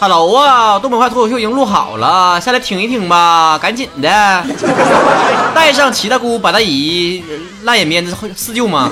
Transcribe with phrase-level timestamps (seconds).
[0.00, 4.08] ，Hello 啊，东北话脱口秀已经录好了，下来听一听吧，赶紧的，
[5.54, 7.22] 带上七大姑、八大姨、
[7.64, 8.90] 烂眼边子四舅吗？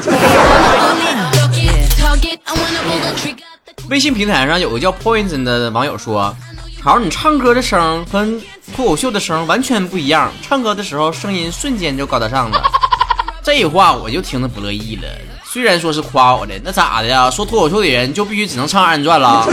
[3.88, 6.36] 微信平台上有个叫 Poison 的网友说
[6.84, 8.38] ：“好，你唱歌的声跟
[8.76, 12.62] 脱口秀的声完全不一样，唱歌的时候声音瞬间就高大上了。
[13.42, 15.08] ”这话我就听得不乐意了。
[15.42, 17.30] 虽然说是夸我的，那咋的呀？
[17.30, 19.46] 说脱口秀的人就必须只能唱二人转了，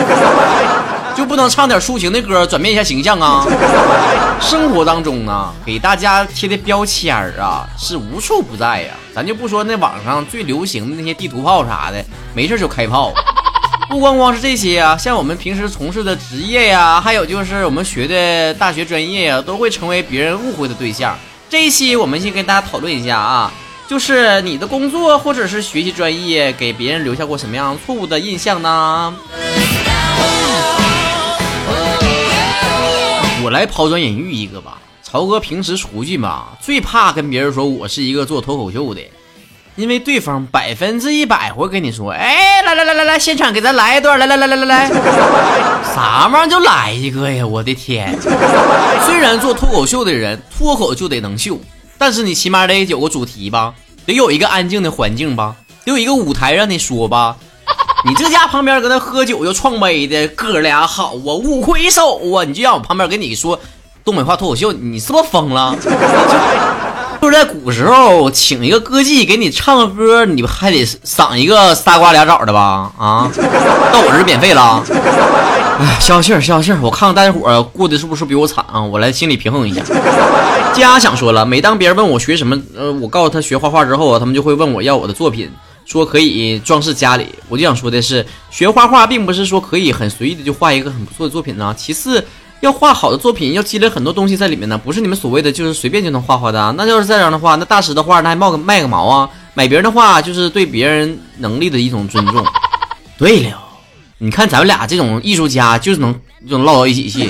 [1.16, 3.46] 就不能唱点抒情的歌转变一下形象啊？
[4.42, 8.94] 生活当中呢，给大家贴的标签儿啊是无处不在呀。
[9.14, 13.14] 咱就不说那网上最流行的那些地图炮啥的，没事就开炮。
[13.88, 21.18] 不光光是这些啊，像我们平时从事的职业呀，还有就是我们学的大学专业呀，都会成为别人误会的对象。
[21.50, 23.52] 这一期我们先跟大家讨论一下啊。
[23.88, 29.16] 就是你的工作或者是学习专业给别人留下过什么样错误的印象呢？
[33.46, 34.79] 我来抛砖引玉一个吧。
[35.04, 39.01] 曹哥平时出去嘛，最怕跟别人说我是一个做脱口秀的，
[39.76, 44.90] 因为对方百分之一百会跟你说：“哎，来来来来来，现场给咱来一段，来来来来来来，
[45.93, 47.46] 啥玩意就来一个呀！
[47.46, 48.18] 我的天！
[49.05, 51.60] 虽然做脱口秀的人脱口就得能秀。”
[51.99, 53.76] 但是你起码得有个主题吧，
[54.07, 57.38] 得有一个安静的环境吧，得有一个舞台让你说吧。
[58.07, 63.59] 你这家旁边搁那喝酒又创杯的哥俩好啊，五魁首啊，你就让我旁边跟你说
[64.03, 65.75] 东北话脱口秀，你是不是疯了？
[67.19, 72.91] 就是在古时候，请一个歌妓给你唱个歌，你还得赏一个仨瓜俩枣的吧？
[72.95, 73.28] 啊，
[73.91, 74.83] 到我这是免费了。
[75.79, 76.78] 哎，消消气儿，消消气儿。
[76.83, 78.79] 我看看大家伙儿过得是不是比我惨啊？
[78.79, 79.81] 我来心里平衡一下。
[80.75, 85.50] 家想说了，每当别人问我学什么，呃，我告诉他学画画之后啊，他们就会问我要我的作品，
[85.86, 87.30] 说可以装饰家里。
[87.47, 91.73] 我就想说的是，学画画并不是说可以很随意的就画一个很不错的作品呢。
[91.78, 92.25] 其次。
[92.62, 96.74] 要画好的作品，要积累很多东西在里面呢，不是你们所谓的就是随便就能画画的。
[96.75, 99.29] 那要是这样的话，那大师的画那还冒个卖个毛啊？
[99.53, 102.44] 买别人的画就是对别人能力的一种尊重。
[103.19, 103.62] 对了，
[104.18, 106.13] 你看咱们俩这种艺术家，就是能
[106.50, 107.29] 就能唠到一起去，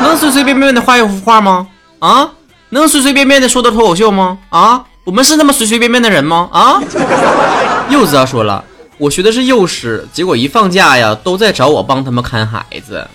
[0.00, 1.68] 能随随便便的画一幅画吗？
[2.00, 2.28] 啊，
[2.70, 4.38] 能随随便便的说的脱口秀吗？
[4.48, 6.48] 啊，我们是那么随随便便的人吗？
[6.50, 6.80] 啊，
[7.90, 8.62] 柚子啊说了，
[8.98, 13.06] 我学的是幼师，结果一放假呀，都在找我帮他们看孩子。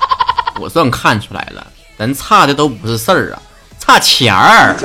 [0.60, 1.66] 我算看出来了，
[1.98, 3.42] 咱差的都不是事儿啊，
[3.78, 4.76] 差钱儿。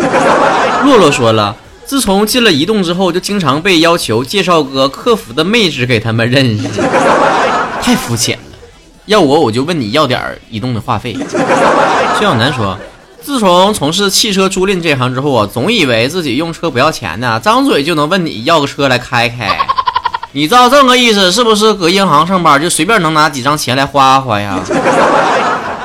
[0.84, 6.68] 洛洛说了，自从进了移动之后，就经常被要求介绍个客服的妹纸给他们认识，
[7.81, 8.58] 太肤浅了。
[9.06, 11.14] 要我，我就问你要点移动的话费。
[11.14, 12.78] 薛小楠说，
[13.28, 19.60] 自从从事汽车租赁这行之后啊，总以为自己用车不要钱呢，张嘴就能问你要个车来开开。
[20.32, 21.74] 你知道这个意思是不是？
[21.74, 24.58] 搁银行上班就随便能拿几张钱来花花呀？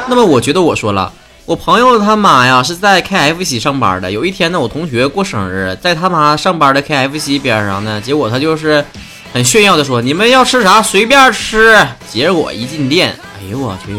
[0.06, 1.12] 那么我觉得我说了，
[1.44, 4.08] 我朋友他妈呀是在 KFC 上班的。
[4.08, 8.84] 有一天呢，我同学过生日，在他妈上班的 KFC 边上呢，结果他就是
[9.32, 11.76] 很炫耀的说：“你们要吃啥随便吃。”
[12.08, 13.92] 结果一进店，哎呦我去，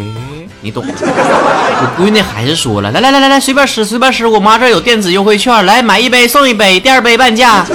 [0.62, 0.86] 你懂。
[0.86, 7.66] 我闺女还是说了：“来来来来来，随便吃随便吃，我妈这有电子优惠券，来买一杯送一杯，第二杯半价。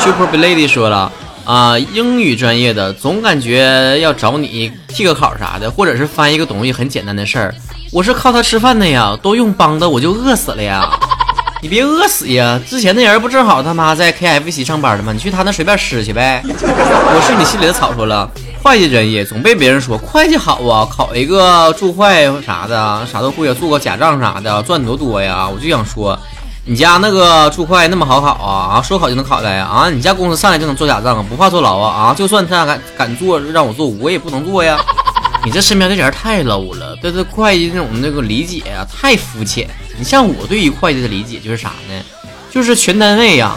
[0.00, 1.12] ”Super Lady 说了。
[1.44, 7.54] 啊，英语专业的总感觉要找你替个考啥的，或者是翻一个东西很简单的事儿。
[7.90, 10.88] 我是靠它吃饭的呀，都用帮的我就饿死了呀！
[11.62, 12.58] 你别饿死呀！
[12.66, 15.12] 之前那人不正好他妈在 KFC 上班的吗？
[15.12, 16.42] 你去他那随便吃去呗。
[16.44, 18.30] 我是你心里的草，说了，
[18.62, 25.46] 会计专业总被别人说会计好啊，考一个注会啥的，啥都会啊，做个假账啥的，赚多多呀！
[25.48, 26.18] 我就想说。
[26.66, 29.88] 你家那个注会那么好考啊啊，说考就能考来呀啊！
[29.90, 32.14] 你家公司上来就能做假账，不怕坐牢啊啊！
[32.14, 34.78] 就算他敢敢做让我做，我也不能做呀！
[35.44, 39.66] 你这身边这人太 low 了，对这会计这种那个理解啊太肤浅。
[39.98, 41.94] 你像我对于会计的理解就是啥呢？
[42.50, 43.56] 就是全单位呀，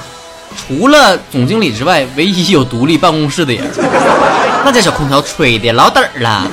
[0.56, 3.66] 除了总经理之外，唯一有独立办公室的人。
[4.64, 6.48] 那这小空调吹的老嘚儿了。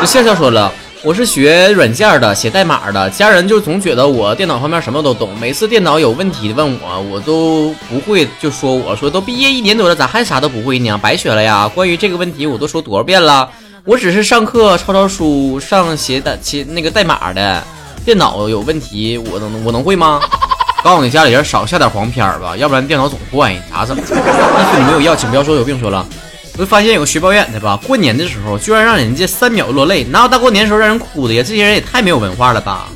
[0.00, 0.70] 这笑笑说了。
[1.02, 3.10] 我是学软件的，写代码的。
[3.10, 10.96] 家人就总觉得我电脑方面什么都懂，每次电脑有问题问我，我都不会，就说我说都毕业一年多了，咋还啥都不会呢？
[10.96, 11.68] 白学了呀！
[11.68, 13.50] 关于这个问题，我都说多少遍了。
[13.86, 17.62] 我只是上课抄抄书，上写的写那个代码的。
[18.02, 20.22] 电脑有问题，我能我能会吗？
[20.82, 23.94] 告诉你家里人少下点黄片吧，要不然电脑总坏，咋整？
[23.98, 26.06] 衣服你没有要，请不要说有病说了。
[26.54, 31.42] 我就发现有个学表演的吧，过年的时候居然让人家三秒落泪，哪有大过年时候让人哭的呀？
[31.46, 32.88] 这些人也太没有文化了吧！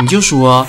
[0.00, 0.66] 你就说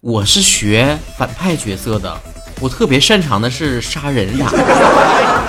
[0.00, 2.16] 我是学反派角色的，
[2.60, 5.43] 我特别擅长的是杀人啥的。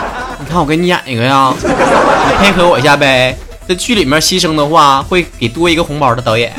[0.45, 3.35] 你看我给你演一个呀，你配合我一下呗。
[3.67, 6.53] 在剧里面牺牲的话，会给多一个红包的导演。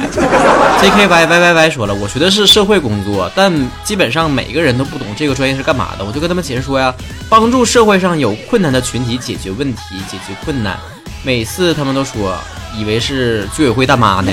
[0.81, 3.53] J K Y Y Y Y 说了，我学的是社会工作，但
[3.85, 6.05] 基本上每个人都不懂这个专业是干嘛的。
[6.05, 6.93] 我就跟他们解释说呀，
[7.29, 9.81] 帮助社会上有困难的群体解决问题、
[10.11, 10.77] 解决困难。
[11.23, 12.37] 每次他们都说，
[12.77, 14.33] 以为是居委会大妈呢。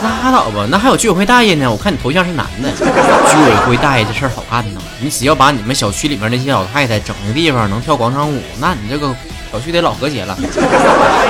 [0.00, 1.68] 拉倒吧，那还有居委会大爷呢。
[1.68, 4.80] 我看你头像是男的，居委会大爷这事儿好干呢。
[5.00, 9.14] 你只要把你们小区里面那些老太太整个地方能跳广场舞，那你这个。
[9.50, 10.36] 小区得老和谐了。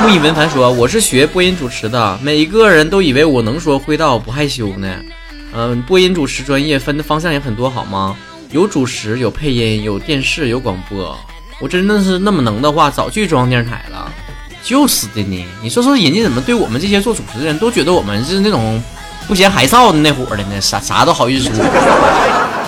[0.03, 4.93] 木易文凡说：“我是学播音主持的，每一个人都以为我能说会道不害羞呢。
[5.55, 8.17] 嗯，播音主持专业分的方向也很多，好吗？
[8.51, 11.17] 有主持，有配音，有电视，有广播。
[11.61, 14.13] 我真的是那么能的话，早去中央电视台了。
[14.65, 15.47] 就是的呢。
[15.63, 18.83] 你说说，人家怎么对我们这些做主持的人都觉得我们是那种
[19.29, 20.61] 不嫌害臊的那伙的呢？
[20.61, 21.65] 啥啥都好意思说。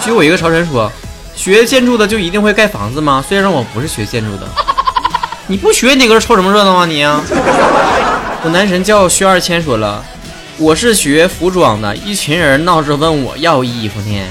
[0.04, 0.92] 就我一个潮神说，
[1.34, 3.24] 学建筑的就一定会盖房子吗？
[3.26, 4.46] 虽然我不是学建筑的。”
[5.48, 7.02] 你不学你搁这凑什么热闹啊你！
[7.04, 10.04] 我男神叫薛二千说了，
[10.58, 14.22] 我是学服装的，一群人闹着问我要衣服呢，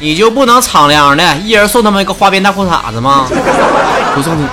[0.00, 3.28] 你就不能敞亮的，一人送他们一个花边大裤衩子吗？
[4.16, 4.46] 不送你，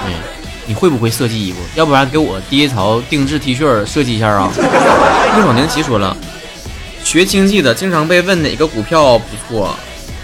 [0.67, 1.57] 你会不会设计衣服？
[1.73, 4.47] 要不然给我第一潮定制 T 恤设计一下啊！
[5.35, 6.15] 陆爽宁奇说了，
[7.05, 9.73] 学经济的经常被问哪个股票不错，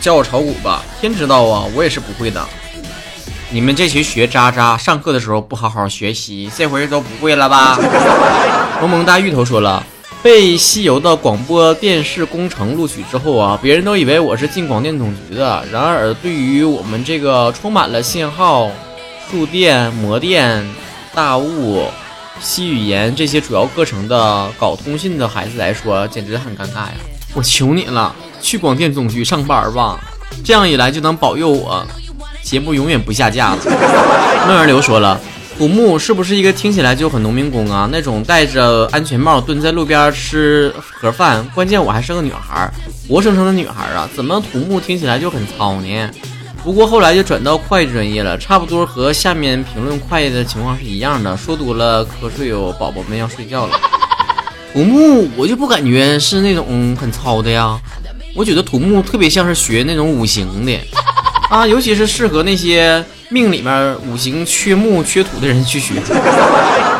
[0.01, 0.83] 教我炒股吧。
[0.99, 2.43] 天知道啊，我也是不会的。
[3.51, 7.77] 你们这群学渣渣，上课的时候不好好学习，这回都不会了吧？
[8.81, 9.85] 萌萌哒芋头说了，
[10.23, 15.63] 被西游的广播电视工程录取之后啊，别人都以为我是进广电总局的。
[15.71, 18.71] 然而，对于我们这个充满了信号、
[19.29, 20.67] 数电、模电、
[21.13, 21.85] 大雾、
[22.41, 26.93] 西语言这些主要课程的搞通信的孩子来说，简直很尴尬呀！
[27.35, 29.99] 我求你了，去广电总局上班吧，
[30.43, 31.85] 这样一来就能保佑我。
[32.41, 33.57] 节目永远不下架了。
[34.47, 35.21] 梦儿流说了，
[35.55, 37.87] 土木是不是一个听起来就很农民工啊？
[37.91, 42.69] 那种戴着安全帽蹲在路边吃盒饭，关键我还是个女孩，
[43.07, 46.09] 活生生的女孩啊，怎么土木听起来就很糙呢？
[46.63, 51.35] 不过后来就转到会计专业了，差不多和下面评论会计的情况是一样的。
[51.35, 53.79] 说多了瞌睡哦，宝宝们要睡觉了。
[54.71, 57.79] 土木我就不感觉是那种很糙的呀，
[58.35, 60.79] 我觉得土木特别像是学那种五行的。
[61.49, 65.95] 啊，尤其是适合那些命里面五行缺木缺土的人去学。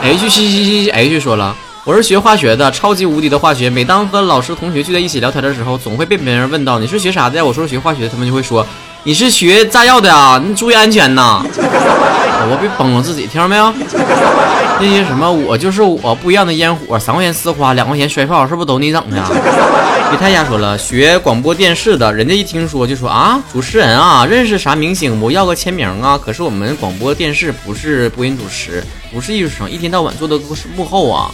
[0.04, 1.56] H 七七七 H 说了，
[1.86, 3.70] 我是学化学的，超级无敌的化学。
[3.70, 7.46] 每当和老师同学聚在一起聊天的时候，总会被别人问到你是学啥的呀？
[7.46, 8.66] 我说学化学，他们就会说
[9.04, 11.44] 你是学炸药的啊，你注意安全呐。
[12.50, 13.74] 我别崩了自己，听着没有？
[14.80, 19.18] 那些什么，我就是我，不一样的烟火，三块钱丝花，两块钱摔炮，是不是都你整的？
[20.10, 25.32] 别太瞎说了，学广播电视的，人家一听说就说啊，主持人啊，认识啥明星不？
[25.32, 26.20] 要个签名啊？
[26.24, 31.32] 可是我们广播电视不是播音主持，不是艺术生，一天到晚做的都是幕后啊。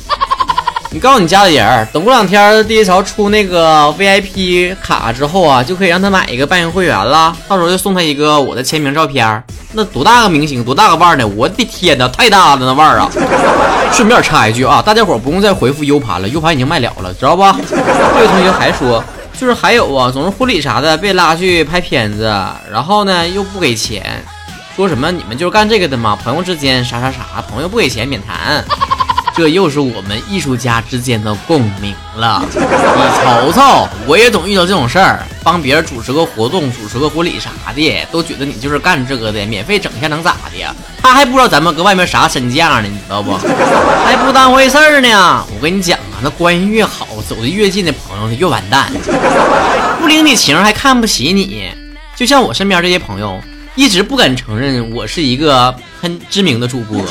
[0.90, 7.36] 你告诉你家里人，等过两天第一潮出那个 VIP 卡之后啊，就可以让他买一个半年会员了。
[7.48, 9.44] 到时候就送他一个我的签名照片。
[9.74, 11.28] 那多大个明星，多大个腕儿呢？
[11.28, 13.10] 我的天哪，太大了那腕儿啊！
[13.92, 17.44] 顺便插一句啊，大家伙不用再回复 U 盘了，U 盘已经卖了了，知道不？
[17.44, 19.04] 这位同学还说，
[19.38, 22.34] 就是还有啊，总是婚礼啥的被拉去拍片子，
[22.72, 24.24] 然后呢又不给钱，
[24.76, 26.16] 说什么你们就是干这个的嘛？
[26.16, 28.64] 朋友之间啥啥啥，朋友不给钱免谈。
[29.38, 32.44] 这又是我们艺术家之间的共鸣了。
[32.44, 40.76] 你瞅瞅，我也总遇到这种事儿，帮别人主持个活动、主持个婚礼啥的，都觉得你就是干这个的，免费整一下能咋的？
[41.04, 43.38] 他还不知道咱们搁外面啥身价呢，你知道不？
[44.04, 45.46] 还不当回事儿呢。
[45.56, 48.92] 我跟你讲啊，那关系越好、走得越近的朋友，他越完蛋，
[50.02, 51.72] 不领你情还看不起你。
[52.16, 53.40] 就像我身边这些朋友。
[53.76, 57.02] 一直不敢承认我是一个很知名的主播，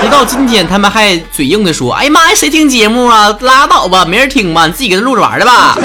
[0.00, 3.36] 直到今天他们还嘴硬的说：“哎呀妈呀，谁听节目啊？
[3.40, 5.76] 拉倒吧，没人听吧，你自己给他录着玩的吧。”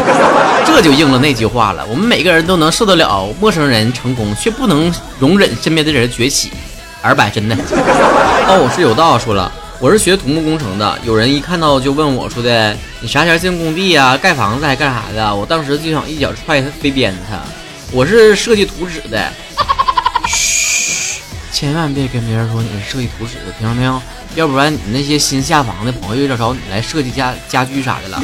[0.65, 6.51] 这就应了那句话了：我们每个人都能受得了陌生人成功，却不能容忍身边的人崛起。
[7.01, 7.55] 二百真的。
[7.55, 14.15] 哦，我是有道说了，我是学土木工程的，有人一看到就问我说的：“你啥前进工地啊？
[14.17, 17.39] 盖房子还干啥的？”我当时就想一脚踹飞鞭子他。
[17.91, 19.31] 我是设计图纸的。
[21.59, 23.99] 千万别跟别人说你是设计图纸的，听到没有？
[24.35, 28.21] 要不然你那些新下房的朋友又找你来设计家家居啥的了。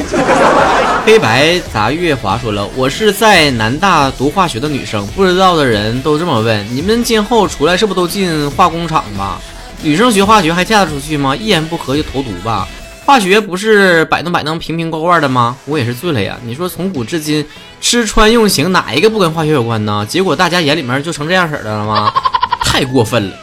[1.04, 9.40] 黑白杂月华说了，我是在南大读化学的女生，不知道的人都这么问，你们今后出来是不是都进化工厂吧？
[9.82, 11.34] 女生学化学还嫁得出去吗？
[11.34, 12.68] 一言不合就投毒吧？
[13.04, 15.56] 化学不是摆弄摆弄瓶瓶罐罐的吗？
[15.64, 16.38] 我也是醉了呀！
[16.44, 17.44] 你说从古至今
[17.80, 20.06] 吃穿用行哪一个不跟化学有关呢？
[20.08, 22.12] 结果大家眼里面就成这样式的了吗？
[22.74, 23.36] 太过分了，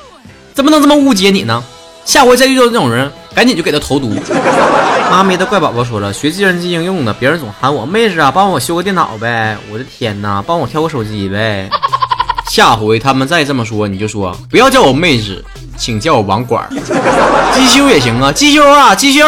[0.53, 1.63] 怎么能这么误解你呢？
[2.03, 4.13] 下回再遇到这种人，赶紧就给他投毒。
[5.09, 9.57] 妈咪的怪宝宝说了，学计算机应用的，别人总喊我妹子啊，帮我修个电脑呗。
[9.71, 11.69] 我的天哪，帮我挑个手机呗。
[12.49, 15.41] 下回他们再这么说，你就说不要叫我妹子，
[15.77, 16.69] 请叫我网管。
[17.53, 19.23] 机修也行啊，机修啊，机修。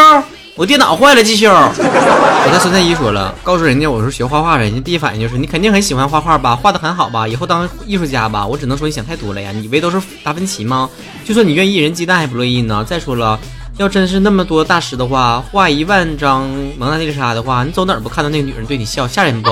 [0.56, 1.50] 我电脑坏了，机修。
[1.50, 8.46] 我在孙太医说了，告诉人家我是学画画的，人家第一反应就是你肯定很喜欢画画吧，画的很好吧，以后当艺术家吧。
[8.46, 10.88] 我只能说你想太多了呀，你以为都是达芬奇吗？
[11.24, 12.84] 就算你愿意，人鸡蛋还不乐意呢。
[12.88, 13.36] 再说了，
[13.78, 19.50] 要真是那么多大师的话，画一万张蒙娜丽莎的话，你走哪儿不看到那个女人对你笑，吓人不？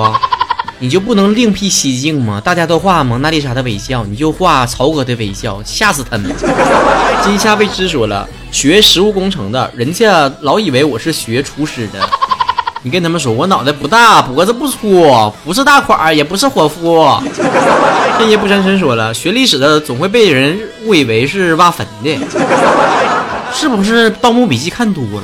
[0.79, 2.41] 你就不能另辟蹊径吗？
[2.45, 6.33] 大家都画蒙娜丽莎的微笑，你就画曹哥的微笑，吓死他们。
[7.23, 8.29] 金夏未知说了。
[8.51, 12.01] 学食物工程的，人家老以为我是学厨师的。
[12.83, 17.09] 你跟他们说，我脑袋不大，脖子不粗，不是大款，也不是伙夫。
[18.19, 22.19] 天爷不沾身说了，学历史的总会被人误以为是挖坟的，
[23.55, 25.23] 是不是《盗墓笔记》看多了？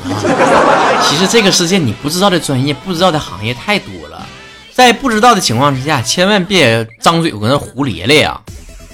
[1.03, 4.25] 其实这个世界你不知道的专业、不知道的行业太多了，
[4.71, 8.39] 在不知道的情况之下，千万别张嘴搁那胡咧咧呀。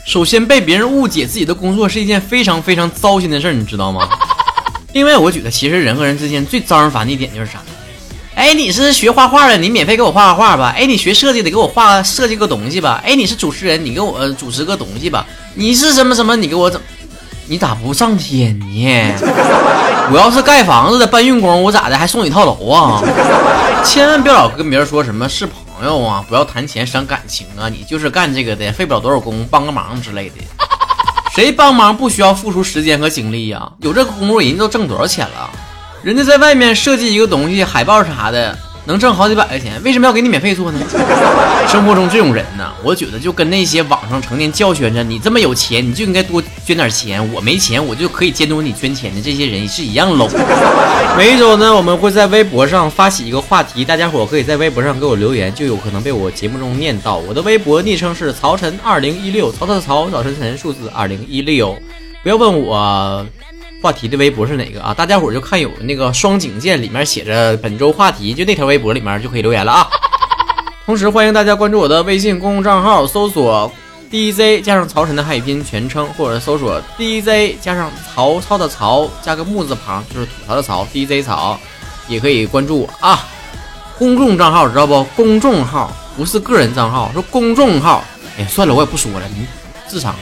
[0.05, 4.07] 首先，被别人误解自己的工作是一件非常非常糟心的事儿，你知道吗？
[4.93, 7.59] 另外，我觉得其实人和人之间最招人烦的一点就是啥？
[8.35, 10.75] 哎，你是学画画的，你免费给我画画画吧？
[10.77, 13.01] 哎，你学设计的，给我画设计个东西吧？
[13.03, 15.25] 哎，你是主持人，你给我主持个东西吧？
[15.55, 16.35] 你是什么什么？
[16.35, 16.79] 你给我怎？
[17.47, 19.13] 你咋不上天呢？
[20.13, 23.01] 我要是盖房子的搬运工，我咋的还送你套楼啊？
[23.83, 25.64] 千万别老跟别人说什么是朋。
[25.85, 27.69] 朋友啊，不要谈钱伤感情啊！
[27.69, 30.37] 你就是干这个的，费不了多少工，帮个忙之类的。
[31.35, 33.71] 谁帮忙不需要付出时间和精力呀？
[33.81, 35.47] 有这个功夫，人家都挣多少钱了？
[36.01, 38.57] 人家在外面设计一个东西，海报啥的。
[38.85, 40.79] 能挣好几百块钱，为什么要给你免费做呢？
[41.67, 50.29] 生活中这种人呢，我觉得就跟那些网上成天教宣着你这么有钱，你就应该多捐点钱，我没钱我就可以监督你捐钱的这些人是一样 low。
[51.17, 57.17] 每一周呢，我们会在微博上发起一个话题，大家伙可以在微博上给我留言，就有可能被我节目中念到。
[57.17, 61.75] 我的微博昵称是曹晨二零一六，曹操的曹，早晨晨，数字二零一六。
[62.21, 63.25] 不要问我。
[63.85, 64.91] 话题的微博是哪个啊？
[64.95, 69.87] 大家伙就看有那个双井键，里面写着本周话题，就那条微博里面就可以留言了啊。
[70.87, 73.71] 同时欢迎大家关注我的微信公众账号，搜索
[74.09, 81.55] DZ 加上曹晨的汉语拼音全称，或者搜索 DZ 加上曹操的曹加个木字旁，就是吐槽的曹 DZ 曹，
[82.07, 83.23] 也可以关注我啊。
[83.99, 85.03] 公众账号知道不？
[85.15, 88.03] 公众号不是个人账号，是公众号。
[88.39, 89.45] 哎，算了，我也不说了，你。
[89.87, 90.15] 智商，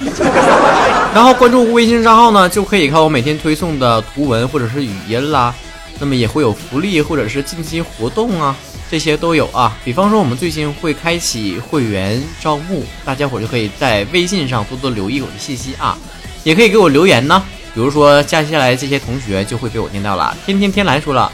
[1.14, 5.54] 然后关注微信账号呢，就可以看我每天推送的图文或者是语音啦。
[6.00, 8.56] 那么也会有福利或者是近期活动啊，
[8.90, 9.78] 这些都有啊。
[9.86, 15.96] 比方说我们最近会开启会员招募，大家伙就可以在微信上多多留意我的信息啊，
[16.44, 17.42] 也可以给我留言呢。
[17.76, 20.36] 比如说接下来这些同学就会被我念到了。
[20.48, 21.32] 天天天蓝说了，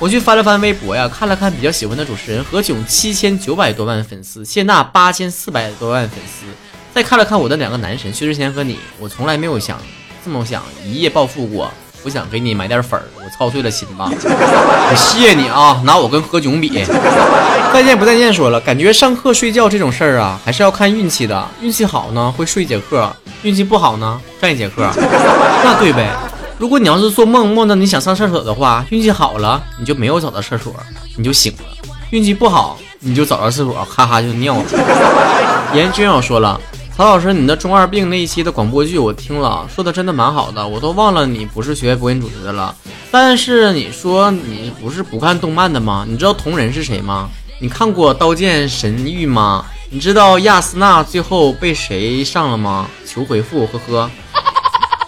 [0.00, 6.46] 我去翻了翻微博呀，看了看比较喜欢的主持人何炅七千九百多万粉丝，谢娜八千四百多万粉丝。
[6.94, 9.78] 再看了看我的两个男神薛之谦和你，我从来没有想
[10.24, 11.70] 这么想一夜暴富过。
[12.02, 14.08] 我想给你买点粉儿，我操碎了心吧。
[14.16, 16.82] 我谢你啊，拿我跟何炅比。
[17.74, 21.46] 再见不再见，说了，感觉上课睡觉这种事儿啊，还是要看运气的。
[21.60, 23.06] 运气好呢，会睡一节课；
[23.42, 24.90] 运气不好呢，上一节课。
[25.62, 26.10] 那对呗。
[26.56, 30.74] 如果你要是做梦梦到你想上厕所的话，运气好了，你就没有找到厕所，
[31.18, 34.64] 你就醒了；运气不好，你就找到厕所，哈哈就尿了。
[35.74, 36.58] 严君友说了。
[37.00, 42.76] 曹老师，你的中二病那一期的广播剧我听了，说的真的蛮好的，我都忘了你不是学播音主持的了。
[43.10, 46.04] 但是你说你不是不看动漫的吗？
[46.06, 47.30] 你知道同人是谁吗？
[47.58, 49.64] 你看过《刀剑神域》吗？
[49.88, 52.86] 你知道亚丝娜最后被谁上了吗？
[53.06, 54.10] 求回复，呵呵。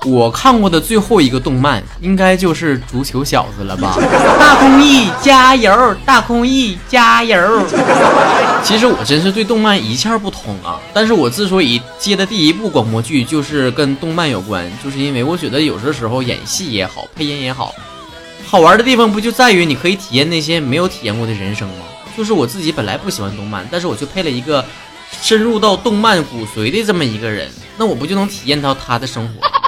[0.06, 3.99] 我看过的最后一个动漫，应该就是《足球小子》了吧？
[4.40, 5.94] 大空翼加油！
[6.06, 7.37] 大空翼加油！
[8.64, 10.81] 其实我真是对动漫一窍不通啊！
[10.95, 17.75] 但是我之所以接的第一部广播剧就是跟动漫有关，就是因为我觉得有的时候演戏也好，配音也好，
[18.47, 21.85] 好玩的地方不就在于你可以体验那些没有体验过的人生吗？
[22.16, 24.64] 就是我自己本来不喜欢动漫，但是我却配了一个
[25.21, 29.62] 深入到动漫骨髓的这么一个人，那我不就能体验到他的生活？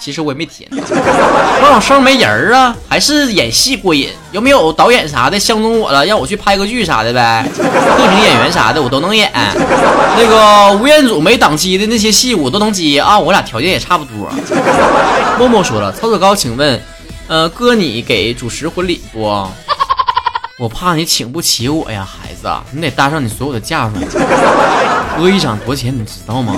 [0.00, 4.08] 其实我也没体验，我我声没人儿啊，还是演戏过瘾。
[4.32, 7.46] 有没有导演啥的相中我了，让我去拍个剧啥的呗？
[7.54, 9.30] 各种演员啥的我都能演。
[9.34, 14.30] 那个吴彦祖没档期的那些戏我都能接啊，我俩条件也差不多。
[15.38, 16.80] 默默说了，曹子高，请问，
[17.28, 19.46] 呃，哥你给主持婚礼不？
[20.58, 23.94] 我怕你请不起我呀，孩子，你得搭上你所有的嫁妆。
[25.18, 26.56] 哥一场多少钱，你知道吗？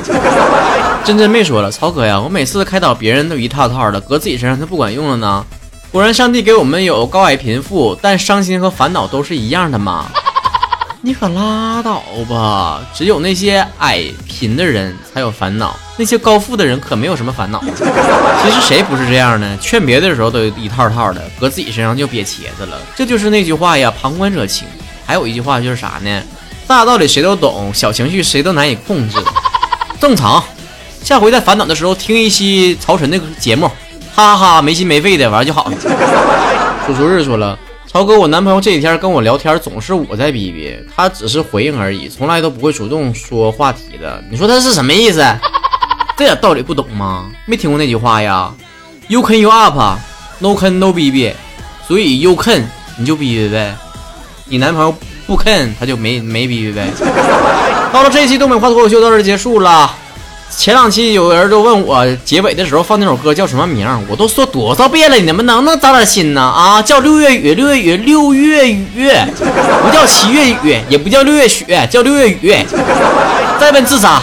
[1.04, 5.44] 真真妹说了，曹哥呀，我每次开导别人都一套套的，搁自己身上就不管用了呢。
[5.90, 10.06] 果然，上帝给我们有高矮贫富，但伤心和烦恼都是一样的嘛？
[11.02, 12.80] 你可拉倒吧！
[12.94, 17.60] 只有那些矮贫的人才有烦恼，那些高富的人可没有什么烦恼。
[17.64, 19.58] 其实谁不是这样呢？
[19.60, 22.78] 劝别的时候都一套套的，搁自己身上就瘪茄子了。
[22.94, 24.68] 这就是那句话呀，旁观者清。
[25.04, 26.22] 还有一句话就是啥呢？
[26.68, 29.16] 大道理谁都懂，小情绪谁都难以控制，
[30.00, 30.42] 正常。
[31.02, 33.66] 下回在烦恼的时候听一期曹晨的节目，
[34.14, 35.72] 哈哈哈，没心没肺的玩就好了。
[36.86, 37.58] 楚楚日说了。
[37.86, 44.22] 曹哥，我男朋友这几天跟我聊天，总是我在逼逼，他只是回应而已，从来都不会主动说话题的。
[44.30, 45.22] 你说他是什么意思？
[46.16, 47.30] 这点道理不懂吗？
[47.44, 48.50] 没听过那句话呀
[49.08, 51.34] ？You can you up，no can no 逼逼，
[51.86, 52.64] 所以 you can
[52.96, 53.74] 你就逼逼呗，
[54.46, 54.94] 你男朋友
[55.26, 56.88] 不 can 他就没没逼逼呗。
[57.92, 59.94] 到了这一期东北话脱口秀到这结束了。
[60.56, 66.40] 前两期有人就问我结尾的时候放那首歌叫什么名，我都说多少遍了，你们能不能长点心呢？
[66.40, 69.10] 啊，叫六月雨，六月雨，六月雨，
[69.82, 72.54] 不叫七月雨，也不叫六月雪，叫六月雨。
[73.58, 74.22] 再问自杀。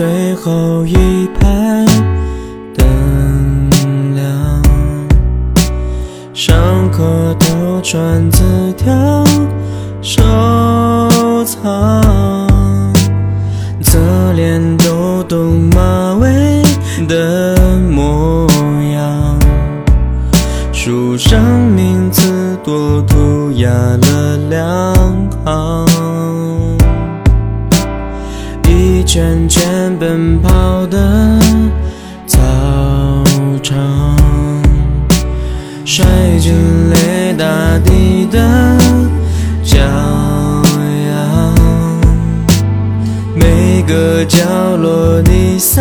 [0.00, 1.19] 最后一
[30.50, 31.38] 好的
[32.26, 32.38] 操
[33.62, 34.16] 场，
[35.84, 36.04] 摔
[36.38, 36.52] 进
[36.90, 37.46] 泪大
[37.84, 38.38] 地的
[39.64, 39.78] 骄
[41.08, 41.54] 阳，
[43.36, 44.38] 每个角
[44.76, 45.80] 落你洒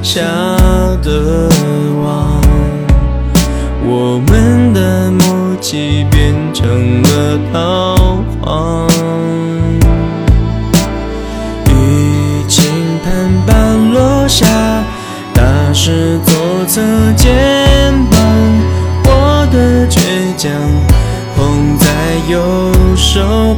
[0.00, 0.22] 下
[1.02, 1.48] 的
[2.00, 2.40] 网，
[3.84, 5.26] 我们的默
[5.60, 7.08] 契变成了
[7.52, 7.58] 桃
[15.88, 16.34] 是左
[16.66, 16.82] 侧
[17.16, 17.32] 肩
[18.10, 18.20] 膀，
[19.04, 20.52] 我的倔强
[21.34, 21.86] 捧在
[22.30, 22.36] 右
[22.94, 23.56] 手